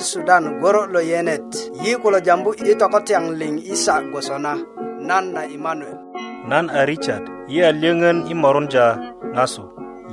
[0.00, 1.44] ti sudan goro lo yenet
[1.84, 4.52] yi kulo jambu i tokotiyaŋ liŋ isa gwosona
[5.08, 5.98] nan na imanuel
[6.50, 8.86] nan a richard yi a lyöŋön i morunja
[9.36, 9.64] ŋasu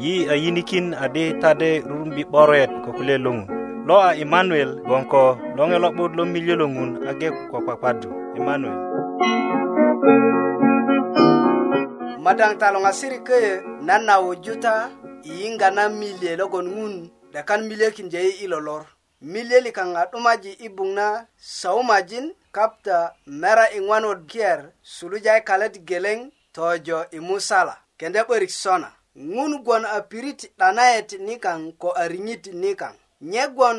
[0.03, 3.45] yi a yinikin adi tade rurumbi 'boret ko kule loŋun
[3.87, 5.21] lo a imanuel gboŋ ko
[5.57, 8.77] loŋe lo'but lo milyö lo ŋun age ko kpakpadu imanuel
[12.23, 12.67] madaŋ ta
[13.29, 13.53] köyö
[13.87, 14.73] nan na wujuta
[15.29, 16.93] i yiŋga na milye logon ŋun
[17.33, 18.83] dakan milyekinje i ilolor
[19.31, 21.07] milyeli kaŋa 'dumaji i buŋ na
[21.59, 22.97] saumajin kapta
[23.41, 24.59] mera i ŋwanot kiyer
[24.93, 26.19] sulujai kalet geleŋ
[26.55, 28.89] tojo i musala kende 'börik sona
[29.33, 32.93] ŋun gwon a pirit 'danayet nikaŋ ko a riŋit nikaŋ
[33.31, 33.77] nye gwon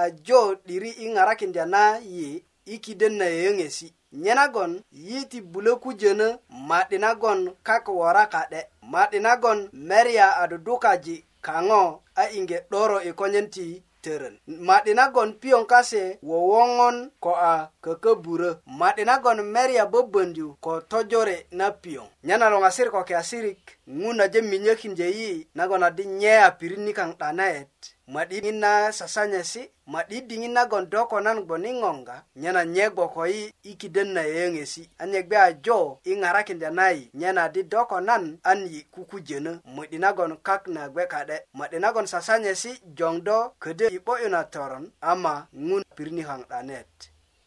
[0.00, 1.82] a jo 'diri i ŋarakindya na
[2.14, 2.28] yi
[2.66, 3.88] i kiden na yöyöŋesi
[4.22, 4.72] nye nagon
[5.06, 6.28] yi ti bulö kujönö
[6.68, 8.60] ma'di nagon kak wora ka'de
[8.92, 11.16] ma'di nagon meria a dudukaji
[11.46, 11.82] kaŋo
[12.14, 13.66] a inge 'doro i konyön ti
[14.04, 14.34] terön
[14.68, 22.46] madinagon piyoŋ kase wowoŋon ko a kököburö madinagon merya böböndyu ko tojore na piyoŋ nyena
[22.52, 23.60] luŋasir ko kiasirik
[24.00, 27.72] ŋun aje minyökindye yi nagon adi nye a pirit nikaŋ 'danayet
[28.10, 33.52] madidi na sasanyasi madidi ngi nagon do ko nan gboni ngonga nyana nyego ko yi
[33.62, 38.82] ikiden na yengesi anyegbe ajo ingarakin da nai nyana di do ko nan an yi
[38.90, 44.44] kuku jene mudi nagon kak na gbe kade madi nagon sasanyasi jongdo kede ibo yuna
[44.44, 46.86] toron ama ngun pirni hang danet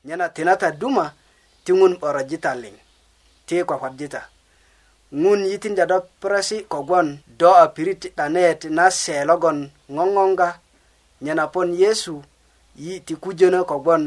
[0.05, 1.13] nyana tinata duma
[1.65, 2.77] tingun orajitaling
[3.45, 4.29] ti kwa kwadita
[5.21, 7.07] ŋun yitinda do puresi kogwon
[7.39, 9.59] do a pirit ti 'danet na se logon
[9.95, 10.49] ŋoŋoŋga
[11.23, 12.15] nyena pon yesu
[12.83, 14.03] yi ti kujönö kogwon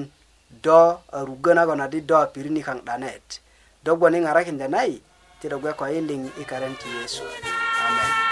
[0.64, 0.80] do
[1.16, 3.26] a rugö nagon adi do a pirini kaŋ 'danet
[3.86, 4.96] do gwon i ŋarakinda nayi
[5.38, 7.22] ti do gwe ko yiliŋ i karen ti yesu
[7.86, 8.26] amen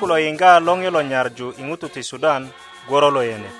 [0.00, 2.48] kulo yinga long yelo nyarju ing'utu ti Sudan
[2.88, 3.50] goro lo yene.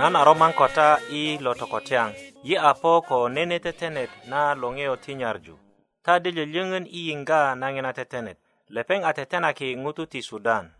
[0.00, 5.56] Nana roman kota i lotokotyang, yi apo ko nene tetenet na longeo ti nyarju.
[6.02, 10.72] Ta dile lyungen i yinga nangina tetenet, lepeng atetenaki ngutu ti Sudan.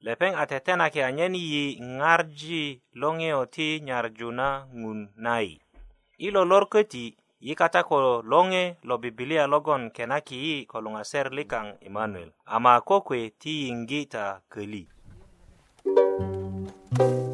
[0.00, 5.62] Lepeng atetenaki anyen yi ngarji longeo ti nyarju na ngun nai.
[6.18, 7.96] ilo lor köti i kata ko
[8.30, 14.24] loŋe lo bibilia logon kenaki yi ko luŋaser likaŋ emanuel ama kokwe ti yiŋgi ta
[14.52, 14.82] köli
[16.98, 17.25] Thank you.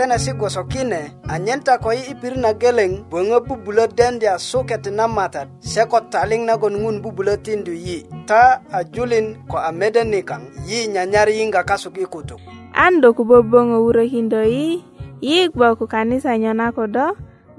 [0.00, 5.04] tenesi si kine anyen ta ko i pirit na geleŋ böŋö bubulö dendya suket na
[5.04, 10.00] matat se ko taliŋ nagon ŋun bubulö tindu yi ta a julin ko a mede
[10.12, 12.40] nikaŋ yi nyanyar yiŋga kasuk i kutuk
[12.84, 14.80] an do ku böböŋö wurökindö yi
[15.20, 17.06] yi gbo ku kanisa nyona kodo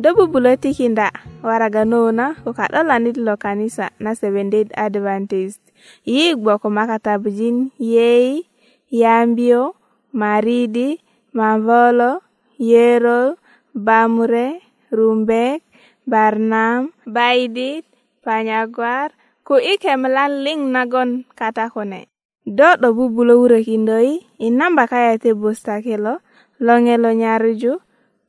[0.01, 1.13] do bubulö tikinda
[1.45, 5.61] waraga no na ko ka'dolanit lo kanisa na seventh day adventist
[6.09, 8.49] yi gbo ko makatabujin yei
[8.89, 9.77] yambio
[10.19, 11.05] maridi
[11.37, 12.25] mavolo
[12.61, 13.35] yeerol,
[13.73, 14.61] bamre,
[14.93, 15.65] rumbek,
[16.05, 17.85] barnaam, baydit,
[18.23, 19.11] panyagwar,
[19.41, 22.05] ko ikem lan ling nagon kata kone.
[22.45, 26.21] Do do bubulo ure kindoi, inamba kaya te busta kelo,
[26.61, 27.81] longelo nyaruju,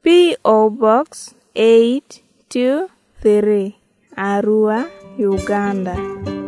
[0.02, 0.70] P.O.
[0.82, 3.76] Box 823,
[4.18, 4.88] Arua,
[5.20, 5.94] Uganda.
[5.94, 6.41] Uganda.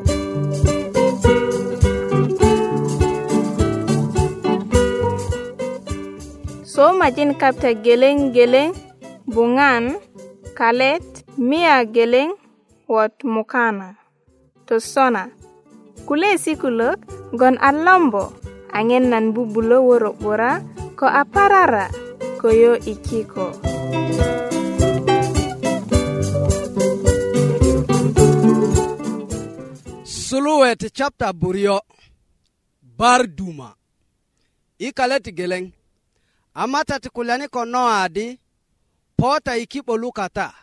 [6.74, 8.74] soomajin kapta geleng geleng
[9.30, 9.94] bungan
[10.58, 11.06] kalet
[11.38, 12.34] mia geleng
[12.90, 13.94] wot mukana
[14.66, 15.30] tosona
[16.02, 16.98] kulesi kulök
[17.38, 18.34] gon a lombo
[18.74, 20.52] anyen nan bubulö wörö 'bura
[20.98, 21.84] ko a parara
[22.42, 23.46] koyo i kiko
[30.18, 31.78] suluwe ti chapta buryo
[32.98, 33.70] bar duma
[34.86, 35.70] i kalet geleŋ
[36.54, 38.38] amata tati kulani ko i
[39.16, 39.52] pota
[40.14, 40.54] kata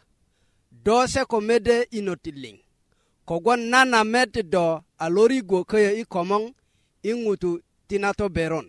[0.72, 2.60] do dose ko mede inotiling
[3.28, 6.44] kogon nana med do alori go köyö i komoŋ
[7.04, 7.52] i ŋutu
[7.88, 8.68] tinato beron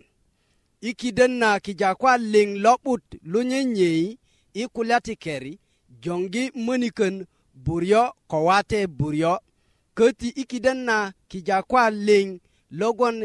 [0.81, 4.01] i kiden na kijakwa liŋ lo'but lunyenyei
[4.53, 5.53] i kulya ti keri
[6.03, 7.15] joŋgi mönikön
[7.65, 9.33] buryo ko wate buryo
[9.97, 10.97] köti i kiden na
[11.29, 12.27] kijakwa liŋ
[12.79, 13.17] logon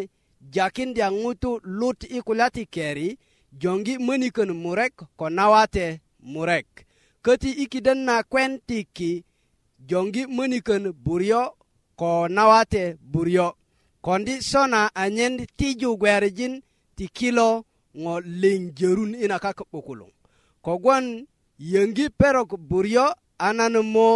[0.54, 3.08] jakindya ŋutu lut i kulya ti keri
[3.58, 6.86] jongi mönikön murek ko nawate murek
[7.22, 8.60] köti i kiden na kwen
[8.94, 9.24] ki
[9.90, 11.54] jongi mönikön buryo
[11.96, 13.54] ko nawate buryo
[14.02, 16.62] kondi sona anyen tiju gwerijin
[16.96, 17.64] ti kilo
[18.02, 20.10] ŋo liŋ jörun ina kak 'bukuluŋ
[20.64, 21.06] kogwon
[21.70, 23.06] yöŋgi perok buryo
[23.38, 24.08] a nan mo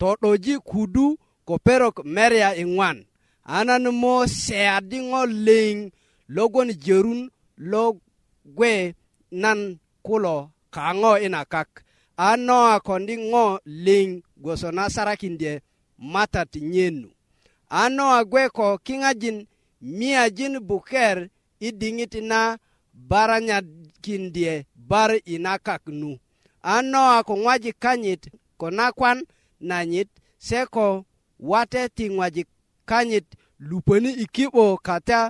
[0.00, 1.06] to'doji kudu
[1.46, 2.96] ko perok merya i ŋwan
[3.44, 5.74] a nan mo seyadi ŋo liŋ
[6.34, 7.22] logon jörun
[7.72, 7.84] lo
[8.44, 8.94] gwe
[9.42, 9.60] nan
[10.04, 10.36] kulo
[10.74, 11.70] kaŋo ina kak
[12.16, 13.44] a noa kondi ŋo
[13.84, 14.06] liŋ
[14.42, 15.52] gwoso nasarakindye
[16.12, 17.08] mata ti nyenu
[17.68, 19.38] a noa gwe ko kiŋajin
[19.98, 21.16] miyajin buker
[21.60, 22.40] i diŋit na
[23.10, 24.52] baranyakindye
[24.90, 26.10] bar ina kak nu
[26.62, 28.22] a noa ko ŋwajik kanyit
[28.60, 29.18] ko nakwan
[29.68, 30.08] nanyit
[30.46, 30.86] se ko
[31.50, 32.48] wate ti ŋwajik
[32.90, 33.26] kanyit
[33.68, 35.20] lupöni i ki'bo kata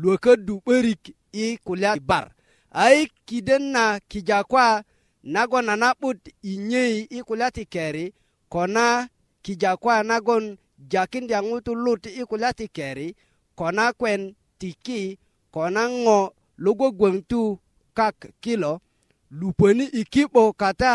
[0.00, 1.02] luököddu 'börik
[1.32, 2.26] i kulya bar
[2.70, 4.84] ai kiden na kijakwa
[5.22, 8.14] nagon a na'but i kulya ti keri
[8.52, 8.86] kona
[9.42, 10.44] kijakwa nagon
[10.90, 13.08] jakindya ŋutu lut i kulya ti keri
[13.58, 14.22] kona kwen
[14.60, 15.00] tiki
[15.54, 16.18] kona ŋo
[16.64, 17.40] logwogwöŋ tu
[17.98, 18.72] kak kilo
[19.38, 20.92] lupöni i ki'bo kata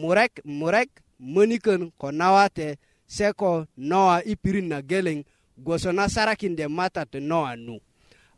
[0.00, 0.90] murek murek
[1.32, 2.68] mönikön ko nawate
[3.14, 3.50] se ko
[3.88, 5.18] nowa i pirit na geleŋ
[5.64, 7.76] gwoso na sarakinde mata tu nowa nu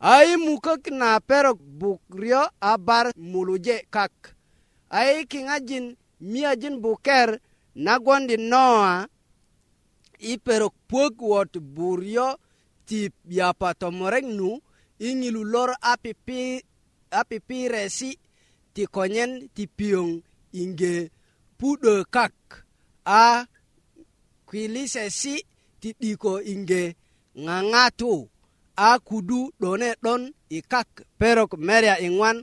[0.01, 2.41] ai mukök na perok buk ryo
[2.73, 4.13] abar muluje kak
[4.99, 5.85] ai kiŋajin
[6.31, 7.29] miyajin buker
[7.85, 8.93] nagwondi noa
[10.31, 12.27] i perok puök wot buryo
[12.87, 14.49] tip yapa tomorek nu
[15.05, 15.69] i ŋilu lor
[17.19, 18.09] apipiresi
[18.73, 20.09] ti konyen ti piyoŋ
[20.61, 20.93] inge
[21.57, 22.35] pudö kak
[23.05, 23.21] a
[24.47, 25.35] kwilisesi
[25.81, 26.81] ti diko inge
[27.45, 28.11] ŋaŋatu
[28.75, 30.87] a kudu 'done 'don i kak
[31.19, 32.37] perok merya i ŋwan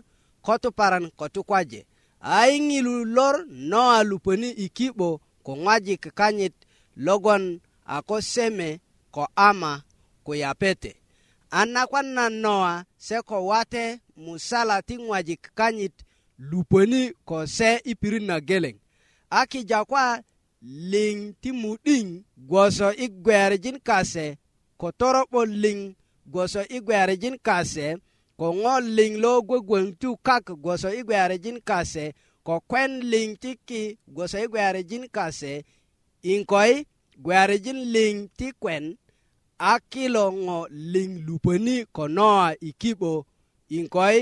[0.45, 1.81] ko tuparan ko tukwaje
[2.21, 3.35] a yiŋilu lor
[3.71, 5.09] noa lupöni i ki'bo
[5.45, 6.55] ko ŋwajik kanyit
[7.05, 7.45] logon
[7.87, 8.69] a ko seme
[9.15, 9.73] ko ama
[10.25, 10.91] ku yapete
[11.59, 12.75] an nakwan nan noa
[13.07, 13.85] se ko wate
[14.25, 15.95] musala ti ŋwajik kanyit
[16.51, 18.77] lupöni ko se i pirit na geleŋ
[19.31, 20.05] a kija kwa
[20.91, 22.07] liŋ ti mu'diŋ
[22.49, 24.27] gwoso i gwerjin kase
[24.81, 25.79] ko toro'bo liŋ
[26.31, 27.87] gwoso i gwearijin kase
[28.39, 32.05] ko ŋo liŋ lo gwögwöŋ tu kak gwoso i gwearijin kase
[32.47, 33.83] ko kwen liŋ ti ki
[34.15, 35.53] gwoso i gwearijin kase
[36.33, 36.75] inkoi
[37.25, 38.85] gwearijin liŋ ti kwen
[39.59, 40.59] a kilo ŋo
[40.93, 43.13] liŋ lupöni ko noa i ki'bo
[43.77, 44.19] inkoi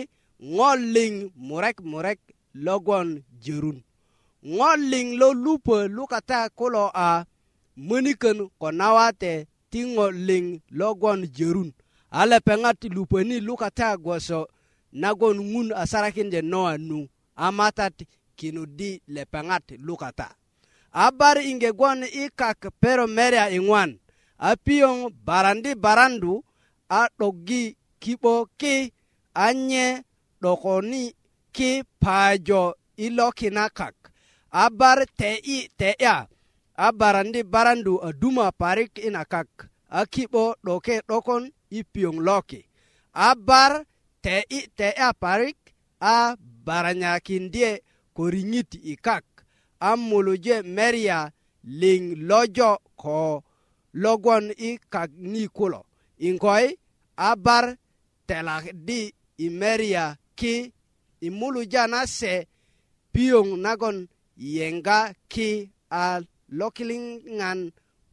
[0.54, 1.12] ŋo liŋ
[1.48, 2.20] murek murek
[2.64, 3.08] logwon
[3.44, 3.78] jörun
[4.54, 7.26] ŋo liŋ lo lupö lukata kulo a
[7.88, 9.32] mönikön ko nawate
[9.70, 10.44] ti ŋo liŋ
[10.78, 11.70] logwon jörun
[12.10, 14.40] a lepeŋat lupöni lukata gwoso
[15.00, 16.98] nagon ŋun asarakindye noa nu
[17.36, 17.96] a matat
[18.38, 20.26] kinu di lepeŋat lukata
[20.92, 23.90] a bar inge gwon i kak pero merya iŋwan
[24.38, 26.32] a piyoŋ barandi barandu
[26.88, 27.62] a 'dogi
[28.02, 28.76] kibo ki
[29.34, 29.86] a nye
[30.40, 31.04] 'dokoni
[31.56, 31.70] ki
[32.02, 32.62] paajo
[32.96, 33.94] i lokina kak
[34.50, 36.14] a bar te'yi te'ya
[36.84, 39.48] a barandi barandu a duma parik ina kak
[39.90, 41.44] a kibo 'doke 'dokon
[41.76, 42.60] i piöŋ loki
[43.12, 43.72] a bar
[44.24, 45.58] te i te a parik
[46.14, 47.70] a baranyakindye
[48.14, 49.26] ko riŋit i kak
[49.78, 51.18] a molujö meria
[51.80, 52.70] liŋ lojo
[53.02, 53.20] ko
[54.02, 55.80] logon i kak ni kulo
[56.26, 56.66] inkoi
[57.26, 57.64] a bar
[58.28, 59.00] telakdi
[59.44, 60.04] i meria
[60.38, 60.54] ki
[61.20, 62.32] i muluja na se
[63.12, 63.96] piöŋ nagon
[64.54, 64.98] yenga
[65.32, 65.48] ki
[66.02, 66.20] a
[66.58, 67.60] lokiliŋan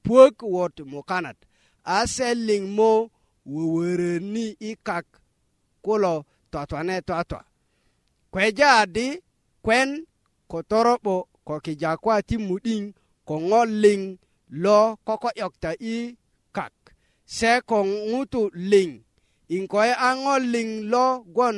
[0.03, 1.37] puök wot mukanat
[1.83, 2.91] a se liŋ mo
[3.45, 5.05] wowere ni ikak
[5.83, 6.15] kulo
[6.51, 7.39] twatwane twatwa
[8.31, 9.07] kweja adi
[9.63, 9.89] kwen
[10.49, 11.15] ko toro'bo
[11.47, 12.83] ko kijakwa ti mu'diŋ
[13.27, 14.01] ko ŋo liŋ
[14.63, 16.15] lo koko'yokta i
[16.55, 16.73] kak
[17.35, 17.77] se ko
[18.09, 18.89] ŋutu liŋ
[19.55, 21.57] inkoye a ŋo liŋ lo gwon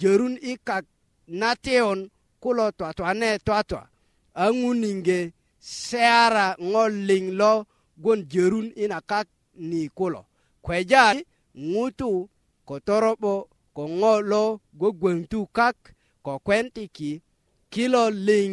[0.00, 0.84] jörun i kak
[1.40, 2.00] na tiyun
[2.42, 3.82] kulo twatwane twatwa
[4.34, 5.18] a ŋuniŋge
[5.84, 7.52] seara ara ŋo liŋ lo
[8.02, 9.26] gwon jörun ina kak
[9.70, 10.20] ni kulo
[10.62, 11.02] kweja
[11.72, 12.10] ŋutu
[12.68, 13.34] ko toro'bo
[13.76, 14.42] ko ŋo lo
[14.78, 15.76] gwogwontu kak
[16.24, 17.10] ko kwentiki
[17.72, 18.50] kilo liŋ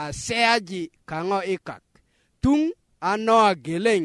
[0.00, 1.82] a seyaji kaŋo i kak
[2.42, 2.60] tuŋ
[3.00, 4.02] a noa geleŋ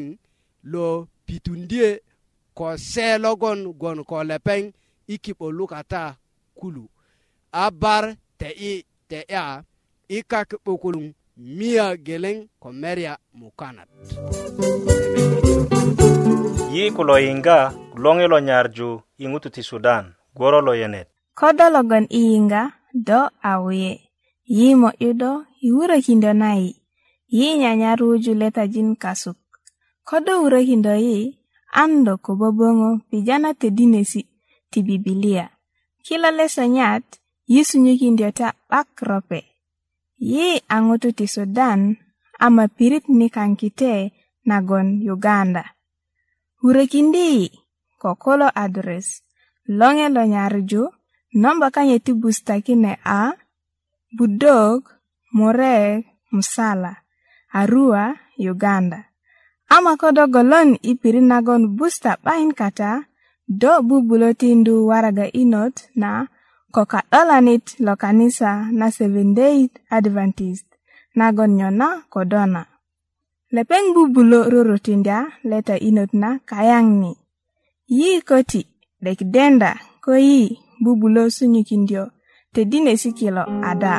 [0.72, 0.84] lo
[1.26, 1.88] pitundye
[2.58, 4.62] ko se logon gwon ko lepeŋ
[5.14, 6.04] i ki'bo lukata
[6.58, 6.84] kulu
[7.52, 8.04] a bar
[8.40, 8.72] te'yi
[9.10, 9.44] te'ya
[10.16, 11.06] i kak 'bukuluŋ
[11.56, 13.88] miya geleŋ ko merya mukanat
[16.72, 17.68] yi kulo yinga
[18.02, 22.62] longi lo nyarju i ŋutu ti sudan gworo lo yenet ko do logon i yinga
[23.06, 23.92] do a wuye
[24.56, 26.80] yimo' yu do i wurökindö nayi
[27.36, 29.36] yi nyanyar wuju letajin kasuk
[30.08, 31.44] ko do wurökindö yi
[31.80, 34.22] an do ko böböŋö pijana todinesi
[34.72, 35.52] ti bibilia
[36.06, 37.04] kilo lesonyat
[37.52, 39.40] yi sunyukindyö ta 'bak rope
[40.32, 42.00] yi a ŋutu ti sudan
[42.44, 44.16] ama pirit ni kaŋ kite
[44.48, 45.71] nagon uganda
[46.62, 47.50] wurekindi
[47.98, 49.06] ko kolo adres
[49.78, 50.82] loŋe lo nyarju
[51.42, 53.20] nomba kaŋe ti bustakine a
[54.16, 54.78] budok
[55.36, 56.02] murek
[56.34, 56.92] musala
[57.58, 58.02] arua
[58.52, 59.00] uganda
[59.74, 62.92] ama ko do golon i pirit nagon busta 'bayin kata
[63.60, 66.10] do bubulö tindu waraga inot na
[66.74, 69.66] ko ka'dolanit lo kanisa na 7 day
[69.98, 70.66] adventist
[71.18, 72.62] nagon nyona ko do na
[73.52, 77.12] Lepeng bubulo ruru tinda leta inotna kayangni.
[77.84, 78.64] Yi koti,
[79.04, 82.02] dek denda, ko yi bubulo sunyukindyo,
[82.54, 83.94] te dine sikilo ada.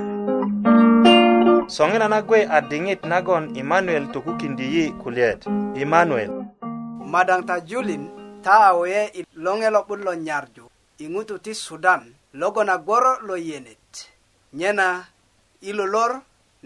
[1.70, 5.42] Songina nagwe adingit nagon Emmanuel tukukindi yi kuliet.
[5.82, 6.34] Emmanuel.
[7.14, 8.04] Madang ta julin,
[8.42, 10.66] ta awe ilongelo bulo nyarju,
[11.04, 12.04] ingutu ti Sudan,
[12.40, 13.88] logo na goro lo yenet.
[14.58, 15.06] Nyena,
[15.62, 16.12] ilolor,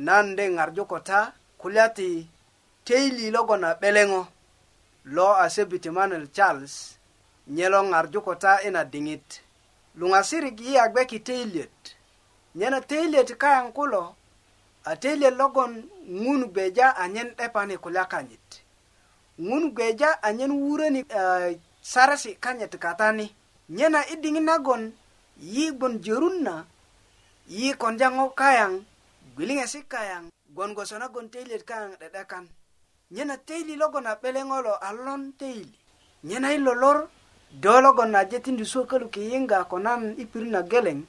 [0.05, 1.19] nande ngarju kota,
[1.59, 2.31] kuliati
[2.87, 4.21] teili logon a 'beleŋo
[5.15, 6.75] lo asebit emanuel charles
[7.55, 9.27] nye lo ŋarju ko ta ina diŋit
[9.99, 11.77] luŋasirik yi a gbeki teiliet
[12.57, 14.03] nyena teiliet kayaŋ kulo
[14.89, 15.71] a teiliet logon
[16.23, 18.47] ŋun gbeja anyen 'depani kulya kanyit
[19.47, 21.59] ŋun gbeja anyen wuröni uh, eh,
[21.91, 23.27] saresi kanyit katani
[23.77, 24.83] nyena i diŋit nagon
[25.53, 26.55] yi gbon jörun na
[27.57, 28.71] yi konjaŋo kayaŋ
[29.35, 30.23] gwiliŋesi kayaŋ
[30.55, 32.45] gwon goso nagon teiliet kayaŋ 'de'dekan
[33.11, 35.71] nyena teili logon a 'beleŋolo a lon teili
[36.27, 36.97] nyena i lolor
[37.63, 40.99] do logon a jetindu suwökölu kiyiŋga ko nan i pirit na geleŋ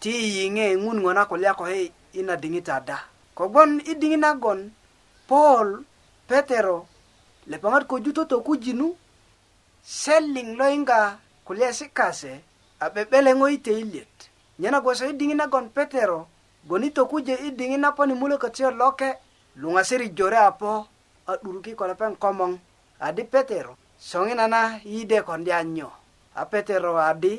[0.00, 1.82] ti i yiŋe ŋun ŋo na kulya ko yi
[2.18, 2.98] i na diŋit ada
[3.38, 4.60] kogwon i diŋit nagon
[5.28, 5.68] paul
[6.28, 6.78] petero
[7.50, 8.88] lepaŋat köju toto kujinu
[10.00, 11.00] seliŋ lo yiŋga
[11.46, 12.32] kulya si kase
[12.80, 14.16] a 'be'beleŋo i teiliet
[14.60, 16.20] nyena gwoso i diŋit nagon petero
[16.68, 19.10] goni tokuje i diŋit na poni mulökö tiyo loke
[19.60, 20.72] luŋasiri jore a po
[21.30, 22.52] a 'durki ko lepeŋ komoŋ
[23.06, 23.72] adi petero
[24.08, 24.60] soŋina na
[24.92, 25.88] yide kondi a nyo
[26.40, 27.32] a petero adi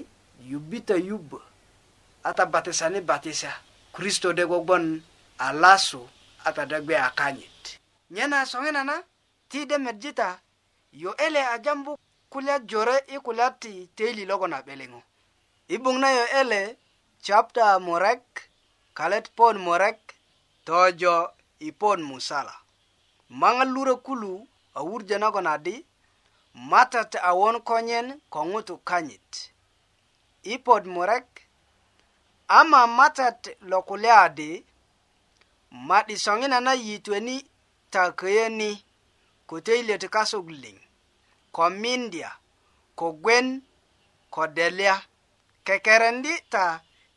[0.50, 1.40] yubita yubbö
[2.28, 3.52] a ta batisani batisa
[3.96, 4.86] kristo de gbogbon
[5.46, 6.02] a lasu
[6.48, 7.60] a ta de gbe a kanyit
[8.14, 8.96] nyena soŋina na
[9.50, 10.30] ti demedjita
[11.02, 11.92] yo'ele a jambu
[12.32, 15.00] kulya jore i kulya ti teili logon a 'beliŋo
[15.74, 16.62] i buŋ na yo'ele
[17.26, 18.24] chapta morek
[18.98, 20.00] kalet pon morek
[20.68, 21.16] tojo
[21.68, 22.56] i pon musala
[23.40, 24.34] maŋa lurö kulu
[24.78, 25.76] a wurjö nagon adi
[26.72, 29.30] matat a won konyen ko ŋutu kanyit
[30.54, 31.28] i pod murek
[32.60, 34.50] ama matat lo kulya adi
[35.88, 37.36] ma'di soŋina na yitweni
[37.94, 38.72] ta köyeni
[39.50, 40.78] kotye i lyötu kasuk liŋ
[41.56, 42.30] ko mindya
[43.00, 43.48] ko gwen
[44.34, 44.96] ko delya
[45.66, 46.64] kekerendi ta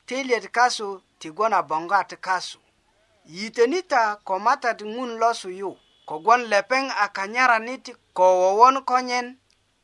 [0.06, 0.86] ti lyötu kasu
[1.20, 2.60] tigon a boŋgat kasu
[3.36, 5.72] yiteni ta ko matat ŋun lo suyu
[6.08, 7.84] kogwon lepeŋ a kanyaranit
[8.16, 9.26] ko wowon konyen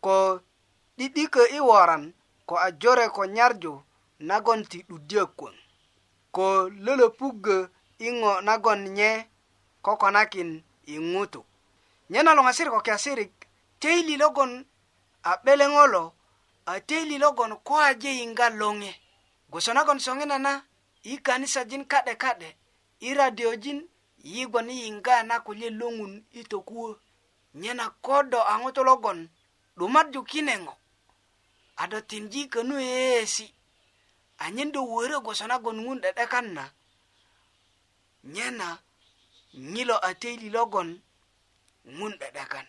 [0.05, 0.14] ko
[0.97, 2.05] 'di'dikö i woran
[2.49, 3.73] ko a jore ko nyarju
[4.29, 5.55] nagon ti 'duddyö kuwon
[6.35, 6.47] ko
[6.85, 7.59] lölöpugö
[7.99, 9.11] i ŋo nagon nye
[9.85, 10.50] kokonakin
[10.87, 11.47] i ŋutuk
[12.12, 13.33] nyena luŋasiri ko kiasirik
[13.81, 14.52] teili logon
[15.26, 16.02] a 'beleŋolo
[16.71, 18.91] a teili logon ko aje yiŋga loŋe
[19.50, 20.52] gwoso nagon soŋinana
[21.11, 22.49] i kanisajin ka'de ka'de
[23.07, 23.81] i radiojin
[24.31, 26.91] yigwon yiyiŋga na kulye loŋun i tokuwö
[27.61, 29.19] nye na kodo a ŋutu logon
[29.76, 30.75] 'dumadju kine ŋo
[31.83, 33.47] a do tindi könu yeyeesi
[34.45, 36.64] anyen do wörö gwoso nagon ŋun 'de'dekan na
[38.35, 38.67] nye na
[39.73, 40.88] ŋilo a teili logon
[41.99, 42.67] ŋun 'de'dekan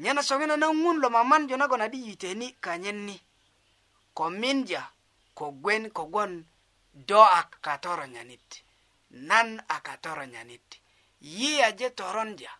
[0.00, 3.16] nye na soŋina na ŋun lo mamanju nagon adi yiteni kanyen ni
[4.16, 4.82] ko minja
[5.38, 6.32] ko gwen kogwon
[7.08, 8.48] do a katoronyanit
[9.26, 10.66] nan a ka toronyanit
[11.38, 12.50] yi aje toronja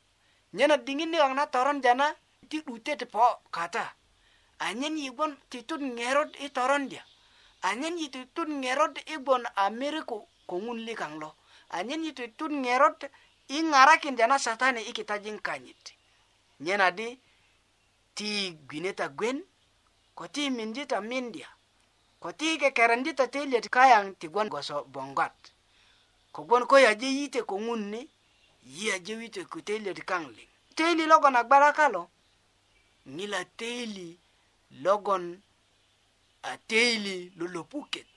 [0.57, 2.07] nyena diŋit niyoŋ na toronja na
[2.51, 3.25] ti 'dutet po
[3.57, 3.85] kata
[4.67, 7.03] anyen yi gbon titut ŋerot i toronja
[7.69, 10.19] anyen yi titut ŋerot i gbon ameriku
[10.51, 11.31] koŋun likaŋ lo
[11.77, 12.99] anyen yi titut ŋerot
[13.57, 15.85] i ŋarakindya na satani i kitajin kanyit
[16.65, 17.09] nyena di
[18.17, 18.29] ti
[18.69, 19.39] gwineta gwen
[20.19, 21.49] ko ti mindi ta mindya
[22.23, 25.37] ko ti kekerendi ta teliyet kayaŋ tigwon goso bongat
[26.35, 28.01] kogwon ko yaje yite ko ŋun ni
[28.75, 32.03] yiyaje wite ko teilet kaŋ liŋ teili logon a gbaraka lo
[33.17, 34.07] ŋila teili
[34.85, 35.25] logon
[36.43, 38.13] a teili lo lopuket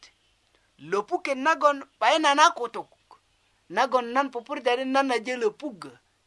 [0.92, 2.90] lopuket nagon 'bayi na na kutuk
[3.76, 5.80] nagon nan pupurja di nan naje lopug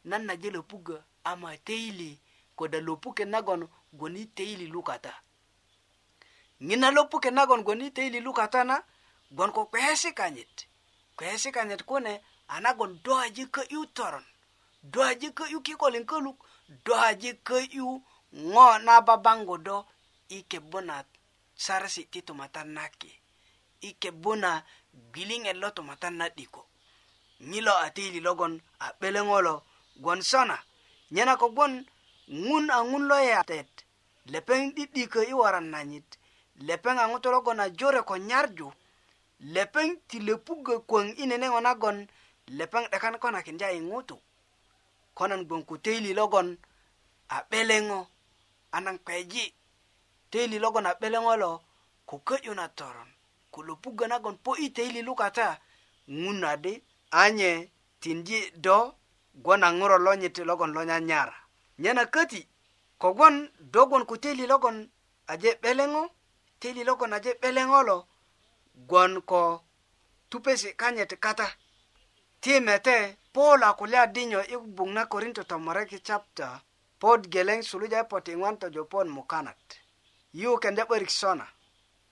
[0.09, 0.85] nan naje lopug
[1.29, 2.09] ama teili
[2.57, 3.61] koda lopuket nagon
[3.97, 5.13] gwoni teili lukata
[6.67, 8.75] ŋina lopuket nagon gwoni teili lukata na
[9.35, 10.55] gwon ko kpeesi kanyit
[11.17, 12.13] kwesikanyit kune
[12.55, 14.25] anagon doaji köyu toron
[14.93, 16.39] doaji köyu kikolin köluk
[16.85, 17.87] doaji köyu
[18.51, 19.77] ŋo na babaŋgu do
[20.29, 20.95] i kebu na
[21.63, 23.11] sarasi ti tumatan naki
[23.87, 24.51] i kebu na
[25.11, 26.63] gwiliŋet lo tumatan na 'diko
[27.49, 29.55] ŋilo a tiili logon a 'beleŋo lo
[30.03, 30.57] gwon sona
[31.13, 31.73] nyena kogwon
[32.45, 33.71] ŋun a ŋun lo yatet
[34.31, 36.09] lepeŋ 'di'dikö i waran nanyit
[36.67, 38.67] lepeŋ a ŋutu logon a jore ko nyarju
[39.53, 41.97] lepeŋ ti lepugö kwöŋ i nene ŋo nagon
[42.57, 44.15] lepeŋ 'dekan ko nakindya i ŋutu
[45.17, 46.47] ko nan gboŋ ko töili logon
[47.35, 47.99] a 'beleŋo
[48.75, 49.45] a nan kweji
[50.31, 51.51] töili logon a 'beleŋo lo
[52.09, 53.09] ko kö'yu na toron
[53.53, 55.47] ko lepugö nagon po i töili lukata
[56.21, 56.73] ŋuna di
[57.23, 57.51] anye
[58.01, 58.77] tindi do
[59.43, 61.35] gwon a ŋuro lonyit logon lo nyanyara
[61.81, 62.41] nye na köti
[63.01, 63.35] kogwon
[63.73, 64.77] do gwon ko töili logon
[65.31, 66.01] aje 'beleŋo
[66.61, 67.97] töili logon aje 'beleŋo lo
[68.87, 69.63] gwon ko
[70.29, 71.47] tupesi kanyet kata
[72.41, 72.95] ti mete
[73.35, 76.47] paul akulya dinyo i bugbug na korinto tomorek chapta
[77.01, 79.61] pod geleŋ suluja i e potiŋwan tojopon mukanat
[80.41, 81.45] yu kenda 'börik sona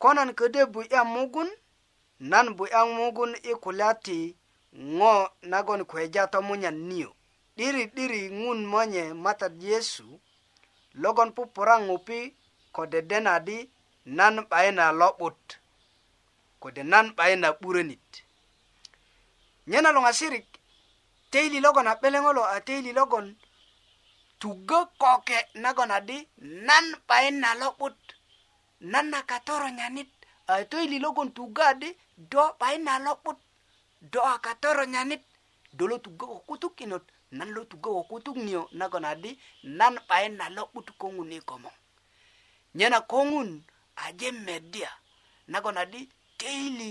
[0.01, 1.49] konan ködö bu'ya mugun
[2.31, 4.17] nan bu'ya mugun i kulya ti
[4.97, 5.13] ŋo
[5.51, 7.09] nagon kweja tomunyan niyo
[7.55, 10.07] 'diri'diri ŋun monye matat yesu
[11.01, 12.19] logon pupura ŋupi
[12.75, 13.57] ko dedenadi
[14.17, 15.39] nan 'bayin a lo'but
[16.63, 18.05] kode nan 'bayi na 'burönit
[19.67, 20.47] nye na luŋasirik
[21.31, 23.27] teili logon a 'beleŋolo a teili logon
[24.41, 26.17] tugö koke nagon adi
[26.67, 27.97] nan 'bayi na lo'but
[28.91, 30.11] nan na katoronyanit
[30.51, 31.89] a teili logon tugö adi
[32.31, 33.39] do 'bayi na lo'but
[34.11, 35.23] do a katoronyanit
[35.77, 37.05] do lo tugö ko kutuk inot
[37.37, 39.31] nan lo tugö ko kutuk niyo nagon adi
[39.79, 41.75] nan 'bayi na lo'but koŋun i komoŋ
[42.77, 43.49] nye na koŋun
[44.05, 44.89] aje medya
[45.53, 46.01] nagon adi
[46.43, 46.89] teili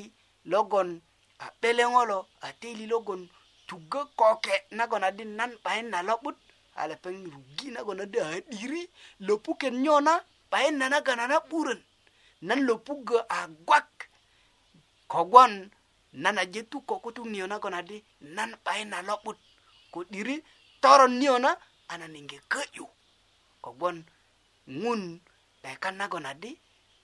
[0.52, 0.90] logon
[1.44, 3.20] a 'beleŋolo a teili logon
[3.68, 6.36] tugö koke nagon adi nan 'bayin na lo'but
[6.80, 8.82] a lepeŋ rugi nagon adi a 'diri
[9.26, 10.12] lopuken nyo na
[10.50, 11.80] 'bayin na nagon a na'burön
[12.46, 13.90] nan lopugö a gwak
[15.12, 15.54] kogwon
[16.22, 17.96] nan aje tu ko kutuk niyo nagon adi
[18.36, 19.38] nan 'bayin na lo'but
[19.92, 20.36] ko 'diri
[20.82, 21.50] toron niyo na
[21.90, 22.86] a naniŋge kö'yu
[23.64, 23.96] kogwon
[24.82, 25.02] ŋun
[25.62, 26.50] 'beka nagon adi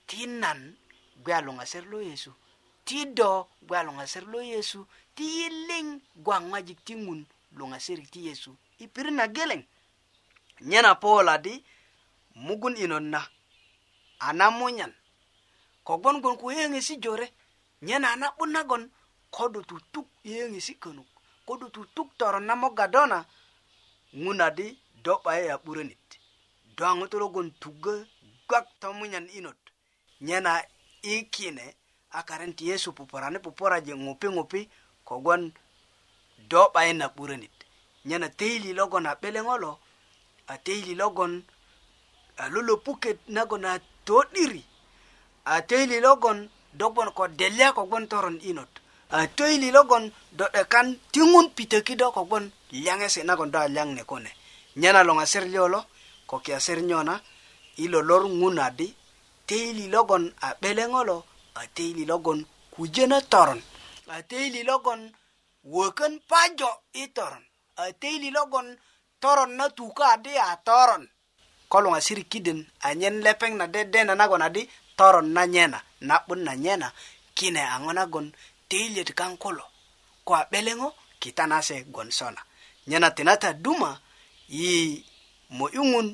[0.09, 0.61] tinan
[1.24, 2.31] gwe aluŋ asir lo yesu
[2.87, 3.28] ti do
[3.66, 4.78] gwe aluŋ asir lo yesu
[5.16, 5.87] ti yiliŋ
[6.24, 7.20] gwaŋ ŋojik ti ŋun
[7.59, 8.50] luŋ asirik ti yesu
[8.83, 9.62] i pirit na geleŋ
[10.68, 11.52] nyena poola di
[12.46, 13.20] mugun inot na
[14.26, 14.92] a na munyan
[15.87, 17.26] kogbon gon ko yeŋesi jore
[17.87, 18.85] nyena a na'but nagon
[19.35, 21.09] ko do tutuk yeŋesi könuk
[21.46, 23.18] ko do tutuk toron na moga do na
[24.22, 24.66] ŋun adi
[25.04, 26.02] do 'baye a 'burönit
[26.76, 27.94] do a ŋutu logon tuggö
[28.48, 29.61] gwak tomunyan inot
[30.26, 30.50] nyena
[31.03, 31.75] ikine
[32.11, 34.61] a karenti yesu puporani puporaje ŋupi ŋupi
[35.09, 35.43] kogwon
[36.51, 37.51] do 'bayin na 'burönit
[38.09, 39.73] nyena teili logon a 'beleŋo lo
[40.53, 41.33] a teili logon
[42.43, 44.63] a lolopuket nagon a todiri
[45.53, 46.39] a teili logon
[46.79, 48.71] dogbon ko delya kogwon toron inot
[49.11, 50.05] a töili logon
[50.39, 52.45] do 'dekan ti ŋun pitöki do kogwon
[52.83, 54.31] lyaŋesi nagon do a lyaŋne kune
[54.81, 55.81] nyena loŋaser lyo lo
[56.29, 57.15] ko kiyaser nyo na
[57.77, 58.89] i lolor ŋun adi
[59.49, 61.17] teili logon a 'beleŋolo
[61.61, 62.39] a teili logon
[62.75, 63.61] kuje na toron
[64.15, 65.01] a teili logon
[65.75, 66.71] wökön pajo
[67.03, 67.45] i toron
[67.83, 68.69] a teili logon
[69.23, 71.05] toron na tuka adi a toron
[71.71, 74.63] ko luŋasirik kiden anyen lepeŋ na dedena nagon adi
[74.99, 76.89] toron na nyena na'but na nyena
[77.39, 78.27] kine a ŋo nagon
[78.71, 79.65] teiliyet kaŋ kulo
[80.27, 80.89] ko a 'beleŋo
[81.23, 82.43] kita nase gon sona
[82.91, 83.91] nyena tinata duma
[84.59, 84.71] yi
[85.57, 86.09] mo'yu ŋun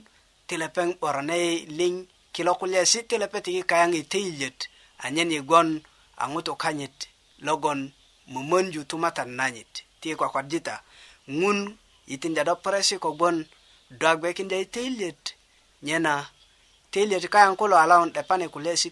[0.49, 1.39] ti lepeŋ 'borane
[1.79, 1.95] liŋ
[2.35, 4.59] kilo kulya siti lepetik i kayaŋi teiyiet
[5.07, 5.69] anyen i gwon
[6.63, 6.97] kanyit
[7.47, 7.81] logon
[8.33, 10.77] mumonju tumatan nanyit ti kwa kwa jita
[11.31, 11.39] i
[12.13, 13.47] itinja do presi kogbon
[13.99, 14.59] do a gbekindya
[15.87, 16.15] nyena
[16.93, 18.91] teiyiet kaya kulo a lawun 'depani kulya si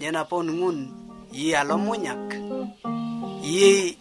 [0.00, 0.78] nyena pon ngun
[1.38, 2.30] yi a munyak
[3.50, 3.98] yi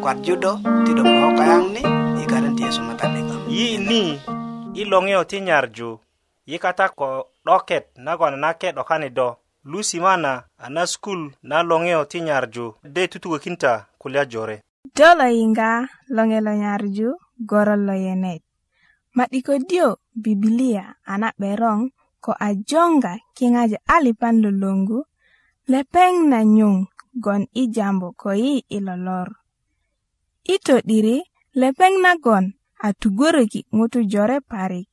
[0.00, 0.50] kwa do
[0.86, 1.82] tido do ko kayaŋ ni
[2.22, 2.54] i karan
[4.72, 5.90] ni i tinyarju
[6.50, 7.08] yikata nyarju ko
[7.44, 9.28] 'doket nagon nake 'dokani do
[9.70, 10.32] lusi mana
[10.64, 14.56] a na skul na loŋeyo ti nyarju de tutukökinta kulya jore
[14.96, 15.70] do lo yiŋga
[16.16, 17.08] loŋe lo nyarju
[17.48, 18.40] gorot lo yenet
[19.16, 19.86] ma'dikodyo
[20.22, 21.80] bibilia a na 'beron
[22.24, 24.98] ko a jonga kiŋaja a lipan lolongu
[25.72, 26.76] lepeŋ na nyuŋ
[27.24, 29.28] gon i jambu ko yi i lolor
[30.54, 31.16] i to'diri
[31.60, 32.44] lepeŋ nagon
[32.86, 34.88] a tugoröki ŋutu jore parik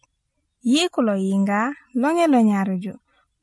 [0.63, 1.60] yikulo yinga
[2.00, 2.93] longelo nyaruju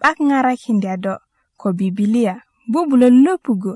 [0.00, 1.14] 'bak ŋarakindi a do
[1.61, 2.35] ko bibilia
[2.72, 3.72] bubulö lopugo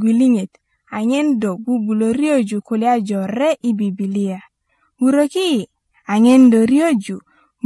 [0.00, 0.52] guliŋet
[0.96, 4.38] anyen do bubulö riyoju kulya jore i bibilia
[5.00, 5.46] wuröki
[6.12, 7.16] anyen do riyoju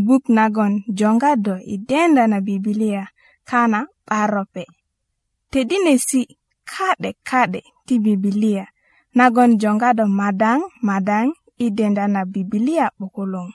[0.06, 3.02] buk nagon jonga do i denda na bibilia
[3.50, 4.64] kana 'barope
[5.52, 6.20] todinesi
[6.72, 8.64] ka'de ka'de ti bibilia
[9.18, 11.26] nagon jonga do madaŋ madaŋ
[11.64, 13.48] i denda na bibilia 'bukuluŋ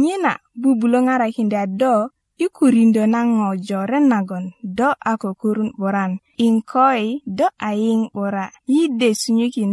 [0.00, 7.48] nyina bubulo ngarai hinda do yukurindo nang ngojo renagon do aku kurun boran ingkoi do
[7.56, 9.12] aing ora yide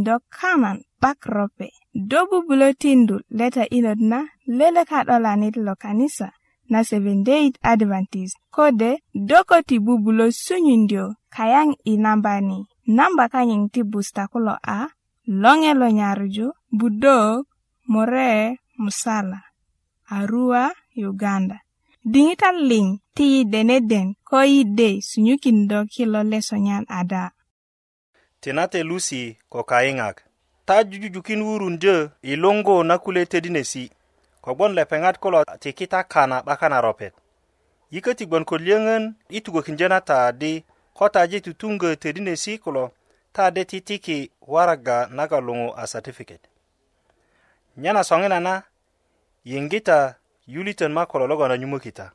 [0.04, 6.32] do kaman pak rope do bubulo tindu leta inod na lele kadolanit lo kanisa
[6.72, 12.64] na seventh day advantage kode doko ti bubulo sunyindio kayang inambani.
[12.64, 14.92] namba ni namba kanying ti busta kulo a
[15.28, 17.48] longe lo nyaruju budok
[17.88, 19.47] more musala
[20.16, 20.64] arua
[21.10, 21.58] uganda
[22.14, 27.24] diŋitan liŋ ti yi deneden ko yi de sunyukindo kilo lesonyan ada
[28.42, 30.18] tinate lusi ko kayiŋak
[30.68, 33.84] ta jujujukin wurundyö i luŋgu na kule tedinesi
[34.44, 37.14] kogbon lepeŋat kulo tikita kana 'bakan a ropet
[37.94, 40.54] yiköti gbon ko lyöŋön i tugökindyö na ta di
[40.98, 42.84] ko taje tutuŋgö tedinesi kulo
[43.36, 44.18] ta de titiki
[44.54, 46.42] waraga naga luŋu a satifiket
[47.82, 48.54] nyena soŋinana
[49.48, 50.18] yen kita
[50.92, 52.06] makolo ma kɔlɔlɔ gɔna ɲumo kita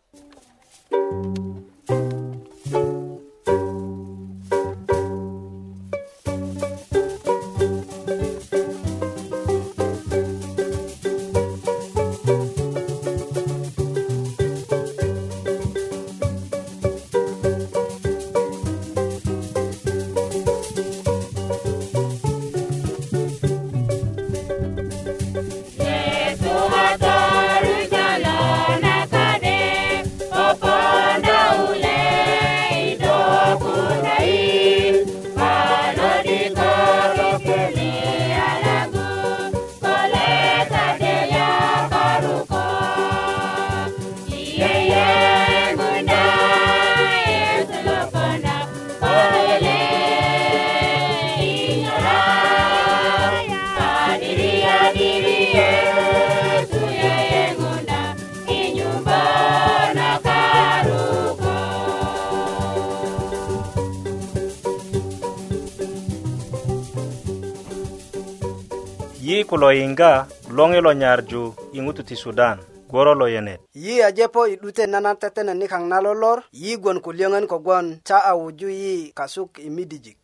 [69.52, 70.12] ku lo yiŋga
[70.56, 71.42] loŋi lo nyarju
[71.76, 72.56] i ŋutu ti sudan
[72.88, 77.10] gworo lo yenet yi ajepo i 'dute nanan tetene nikaŋ na lolor yi gwon ku
[77.16, 80.22] liyöŋön kogwon ta a wuju yi kasuk i midijik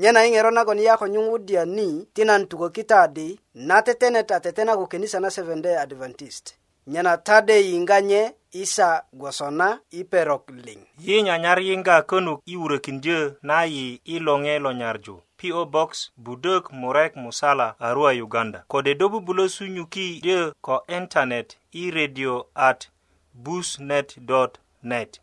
[0.00, 3.28] nyena i ŋero nagon yi a ko nyuŋwudya ni ti nan tukökita di
[3.68, 6.44] na tetenet a tetena ku kenisa na seven day adventist
[6.92, 8.22] nyena tade yiŋga nye
[8.62, 14.54] isa gwosona i perok liŋ yi nyanyar yiŋga könuk i wurökindyö na yi i loŋe
[14.64, 20.52] lo nyarju PO Box Budok Murek Musala Arua Uganda kode e dobu bulo sunyuki ye
[20.60, 22.88] ko internet i radio at
[23.34, 25.20] busnet.net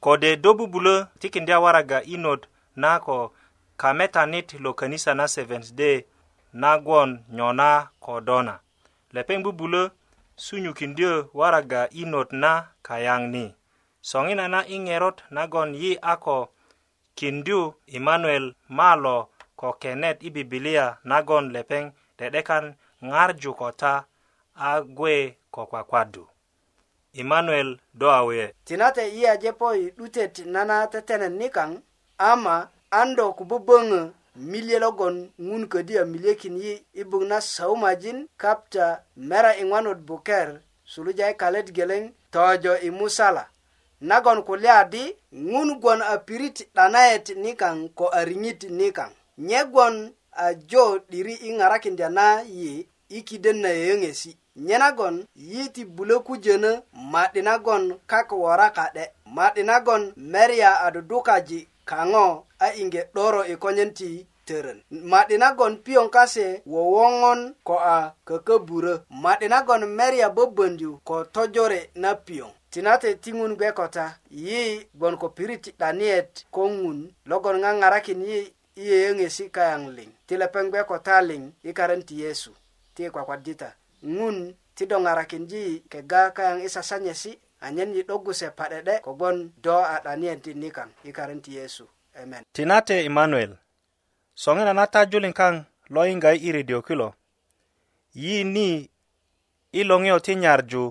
[0.00, 3.34] kode dobu bulo tikindi awaraga inot na ko
[3.76, 6.04] kametanit lo kanisa na Seventh Day
[6.52, 8.58] na gwon nyona kodona
[9.12, 9.90] lepeng bu bulo
[10.36, 13.54] sunyuki ndio waraga inot na kayang ni
[14.00, 16.53] songina na ingerot nagon yi ako
[17.14, 21.84] kindu emmanuel malo ko kenet i bibilia nagon lepeŋ
[22.18, 22.64] de'dekan
[23.08, 23.92] ŋarju kota
[24.56, 25.14] a gwe
[25.54, 26.24] ko kwakwadu
[27.20, 31.70] emmanuel do awe tinate i ajepo i 'dutet nana tetenet nikaŋ
[32.30, 32.56] ama
[32.98, 34.00] an do kububöŋö
[34.50, 35.16] milye logon
[35.48, 38.86] ŋun ködi a milyekin yi i buk na saumajin kapta
[39.28, 40.48] mera iŋwanut buker
[40.90, 43.44] suluja i kalet geleŋ tojo i musala
[44.04, 45.00] nagon kulya di
[45.32, 49.10] ŋun gwon a pirit 'danayet nikaŋ ko a riŋit nikaŋ
[49.46, 49.94] nye gwon
[50.44, 52.72] a jo 'diri i ŋarakindya na yi
[53.08, 54.32] i kiden na yöyöŋesi
[54.64, 55.16] nye nagon
[55.50, 56.70] yi ti bulö kujönö
[57.12, 59.04] ma'di nagon kak wora ka'de
[59.36, 62.26] ma'di nagon merya a dudukaji kaŋo
[62.60, 64.10] a inge 'doro i konyön ti
[64.46, 64.78] tören
[65.10, 72.10] ma'di nagon piyoŋ kase wowoŋon ko a kököburö ma'di nagon merya böböndyu ko tojore na
[72.26, 78.20] piyoŋ tinate ti ŋun gbe kota yi gbon ko pirit 'daniet ko ŋun logon ŋaŋarakin
[78.30, 78.38] yi
[78.82, 82.50] i yeyeŋesi kayaŋ liŋ ti lepeŋ gbe kota liŋ i karen ti yesu
[82.94, 83.68] ti i kwakwadita
[84.16, 84.36] ŋun
[84.76, 87.32] ti do ŋarakindi kega kayaŋ i sasanyesi
[87.66, 91.84] anyen yi 'dogu se pa'de'de kogbon do a 'daniet din nikaŋ i karen ti yesu
[92.20, 93.52] emen tinate emanuel
[94.42, 95.54] soŋina na tajuliŋ kaŋ
[95.94, 97.08] lo yiŋga i i redio kilo
[98.20, 98.68] yi ni
[99.78, 100.84] i loŋiyo ti nyarju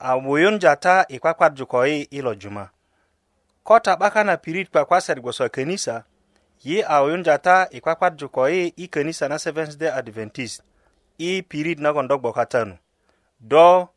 [0.00, 2.68] a muyun jata i kwakwad juko yi i lo juma
[3.62, 6.04] ko ta'baka na pirit kwakwasar gwoso kanisa
[6.64, 10.62] yi a uyun jata i kwakwad juko yi i kanisa na seventh day adventist
[11.18, 12.76] i pirit nagon dogbo katanu
[13.40, 13.88] do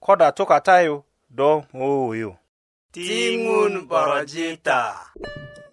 [0.00, 2.34] ko da tukatayu do mowuyu
[2.92, 5.63] tingun borojita